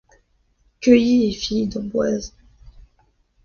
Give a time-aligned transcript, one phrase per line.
[0.81, 2.33] Cueillez, filles d’Amboise